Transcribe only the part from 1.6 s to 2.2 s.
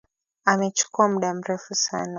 sana.